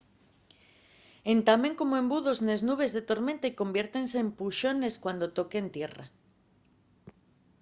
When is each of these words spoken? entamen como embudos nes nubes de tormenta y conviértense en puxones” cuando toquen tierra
entamen 1.33 1.73
como 1.79 1.99
embudos 2.03 2.37
nes 2.47 2.61
nubes 2.67 2.91
de 2.95 3.03
tormenta 3.09 3.45
y 3.49 3.57
conviértense 3.61 4.17
en 4.23 4.29
puxones” 4.39 4.99
cuando 5.03 5.33
toquen 5.37 5.65
tierra 5.75 6.05